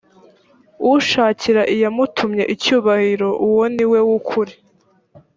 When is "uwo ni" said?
3.47-3.85